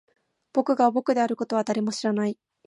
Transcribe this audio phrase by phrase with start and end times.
[0.51, 2.35] 僕が僕であることは誰も知らない